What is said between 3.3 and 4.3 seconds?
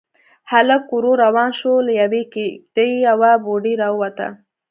بوډۍ راووته.